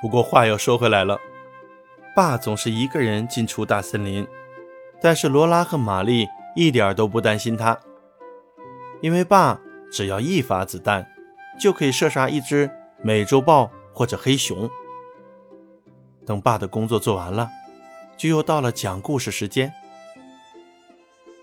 [0.00, 1.18] 不过话又说回来了，
[2.14, 4.26] 爸总是一个人进出大森林，
[5.00, 7.78] 但是罗拉和玛丽一点都不担心他，
[9.00, 11.06] 因为爸只要一发子弹，
[11.58, 12.70] 就可以射杀一只
[13.02, 14.70] 美洲豹或者黑熊。
[16.26, 17.48] 等爸的工作做完了，
[18.16, 19.72] 就又到了讲故事时间。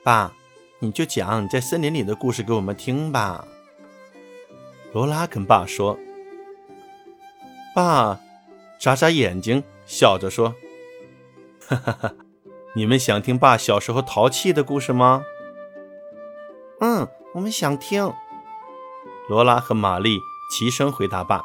[0.04, 0.34] 爸，
[0.80, 3.48] 你就讲你在森林里的故事给我们听吧。
[4.92, 5.98] 罗拉跟爸说
[7.74, 8.20] ：“爸，
[8.84, 10.56] 眨眨眼睛，笑着说
[11.66, 12.14] ：‘哈哈哈，
[12.76, 15.24] 你们想听爸小时候淘气的故事吗？’
[16.82, 18.14] 嗯，我们想听。”
[19.30, 20.20] 罗拉和玛丽
[20.52, 21.42] 齐声回答爸。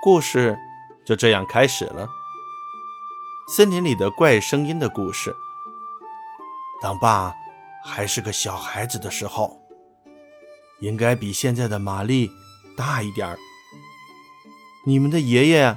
[0.00, 0.56] 故事
[1.04, 2.08] 就这样开始了。
[3.48, 5.34] 森林里的怪声音的故事。
[6.80, 7.34] 当爸
[7.84, 9.60] 还是个小孩子的时候。
[10.78, 12.30] 应该比现在的玛丽
[12.76, 13.36] 大一点儿。
[14.86, 15.76] 你们的爷爷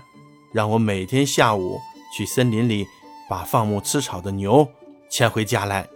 [0.52, 1.80] 让我每天下午
[2.16, 2.86] 去森林里
[3.30, 4.68] 把放牧吃草的牛
[5.10, 5.88] 牵回家来，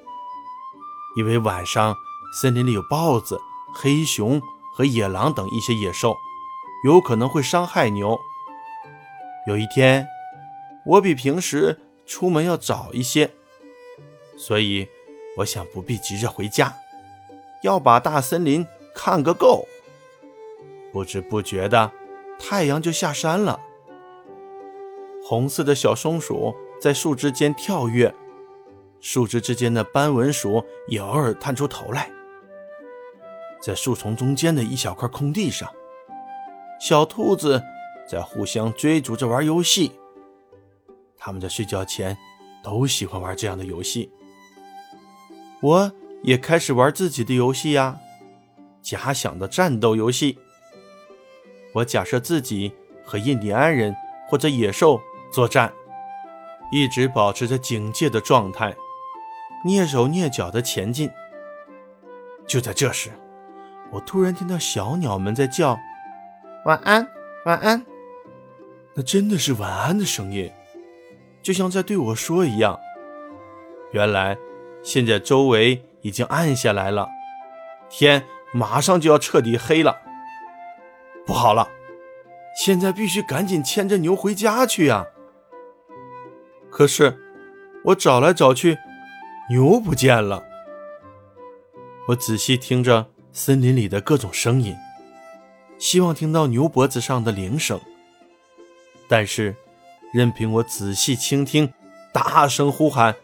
[1.17, 1.95] 因为晚上
[2.39, 3.39] 森林里有豹子、
[3.73, 4.42] 黑熊
[4.73, 6.16] 和野狼等一些野兽，
[6.86, 8.20] 有可能会伤害牛。
[9.48, 10.08] 有一天，
[10.86, 13.31] 我比平时出门要早一些，
[14.38, 14.88] 所以
[15.38, 16.76] 我想不必急着回家，
[17.61, 18.66] 要把大森林。
[18.98, 19.67] 看个够！
[20.94, 21.92] 不知不觉的，
[22.39, 23.59] 太阳就下山了。
[25.28, 28.14] 红色的小松鼠在树枝间跳跃，
[29.02, 32.12] 树枝之间的斑纹鼠也偶尔探出头来。
[33.59, 35.67] 在树丛中间的一小块空地上，
[36.80, 37.59] 小兔子
[38.08, 39.94] 在互相追逐着玩游戏。
[41.17, 42.16] 他们在睡觉前
[42.64, 44.12] 都喜欢玩这样的游戏。
[45.60, 48.00] 我也开始玩自己的游戏呀。
[48.80, 50.38] 假想的战斗游戏。
[51.73, 52.72] 我假设自己
[53.04, 53.95] 和印第安人
[54.30, 55.02] 或者野兽
[55.36, 55.73] 作战，
[56.72, 58.73] 一直保持着警戒的状态，
[59.66, 61.11] 蹑手蹑脚地前进。
[62.48, 63.11] 就在这时，
[63.92, 65.77] 我突然听到小鸟们在叫
[66.64, 67.05] ：“晚安，
[67.45, 67.86] 晚安。”
[68.95, 70.49] 那真的是晚安的声音，
[71.43, 72.80] 就像在对我说一样。
[73.92, 74.37] 原来，
[74.81, 77.10] 现在周围已经暗下来了，
[77.89, 78.23] 天。
[78.54, 79.98] 马上就要彻底黑了，
[81.26, 81.67] 不好了！
[82.58, 85.05] 现在必须赶紧牵着牛回家去呀。
[86.75, 87.17] 可是
[87.86, 88.77] 我找来找去，
[89.49, 90.43] 牛不见了。
[92.09, 94.75] 我仔细听着森林里的各种声音，
[95.80, 97.80] 希望听到牛脖子上的铃声。
[99.08, 99.55] 但是，
[100.13, 101.71] 任凭我仔细倾听，
[102.11, 103.15] 大声呼喊，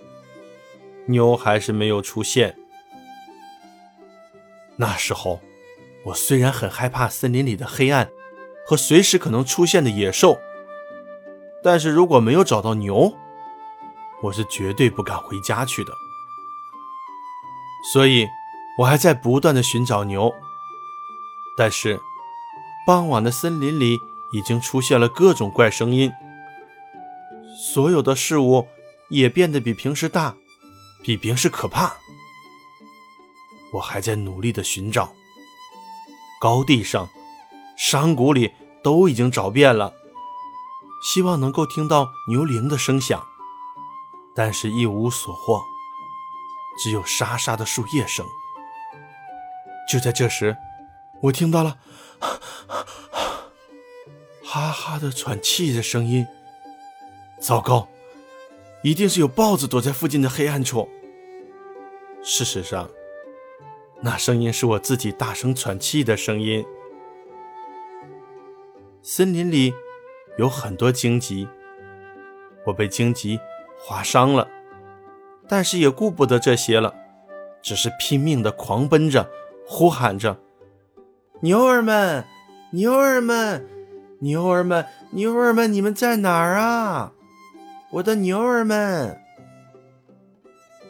[1.07, 2.55] 牛还是没有出现。
[4.77, 5.41] 那时候，
[6.05, 8.09] 我虽然很害怕森林里的黑暗
[8.65, 10.39] 和随时可能出现的野兽，
[11.61, 13.13] 但是如果没有找到牛，
[14.21, 15.93] 我是绝对不敢回家去的。
[17.93, 18.27] 所以，
[18.77, 20.31] 我还在不断的寻找牛。
[21.57, 21.99] 但是，
[22.85, 23.99] 傍晚的森林里
[24.31, 26.11] 已经出现了各种怪声音，
[27.73, 28.67] 所有的事物
[29.09, 30.35] 也变得比平时大，
[31.03, 31.93] 比平时可怕。
[33.73, 35.13] 我还在努力的寻找，
[36.39, 37.09] 高地上、
[37.77, 38.51] 山谷里
[38.83, 39.93] 都已经找遍了，
[41.03, 43.25] 希望能够听到牛铃的声响，
[44.35, 45.61] 但是一无所获，
[46.77, 48.25] 只有沙沙的树叶声。
[49.89, 50.55] 就在这时，
[51.21, 51.77] 我听到了
[54.43, 56.25] 哈哈的喘气的声音。
[57.39, 57.87] 糟糕，
[58.83, 60.87] 一定是有豹子躲在附近的黑暗处。
[62.23, 62.89] 事实上。
[64.03, 66.65] 那声音是我自己大声喘气的声音。
[69.03, 69.71] 森林里
[70.39, 71.47] 有很多荆棘，
[72.65, 73.39] 我被荆棘
[73.83, 74.47] 划伤了，
[75.47, 76.93] 但是也顾不得这些了，
[77.61, 79.29] 只是拼命的狂奔着，
[79.67, 80.37] 呼喊着
[81.41, 82.23] ：“牛儿们，
[82.71, 83.67] 牛儿们，
[84.19, 87.11] 牛儿们，牛儿们，你们在哪儿啊？
[87.93, 89.19] 我的牛儿们！”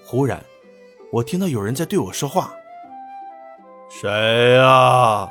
[0.06, 0.44] 忽然，
[1.14, 2.54] 我听到有人在对我说话。
[3.90, 5.30] 谁呀？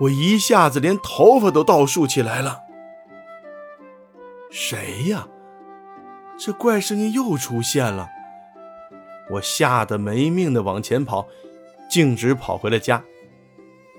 [0.00, 2.62] 我一下子连头发都倒竖起来了。
[4.50, 5.28] 谁呀？
[6.38, 8.10] 这怪声音又出现了。
[9.30, 11.26] 我吓得没命的往前跑，
[11.88, 13.02] 径直跑回了家，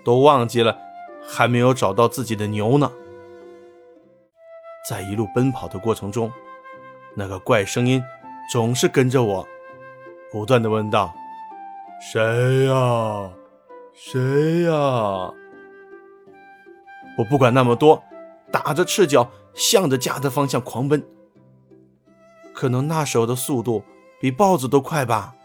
[0.03, 0.77] 都忘记了
[1.27, 2.91] 还没有找到自己的牛呢。
[4.87, 6.31] 在一路奔跑的过程中，
[7.15, 8.03] 那个怪声音
[8.51, 9.47] 总是跟着我，
[10.31, 11.11] 不断的问道。
[11.99, 13.31] 谁呀？
[13.93, 15.33] 谁呀？
[17.17, 18.03] 我不管那么多，
[18.51, 21.03] 打着赤脚向着家的方向狂奔。
[22.55, 23.83] 可能那时候的速度
[24.19, 25.35] 比豹子都快吧。